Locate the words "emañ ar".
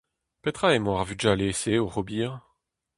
0.77-1.07